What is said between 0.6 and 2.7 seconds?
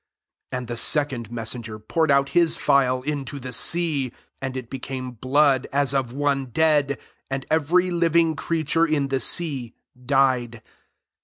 the second [meaaen' ger] poured out his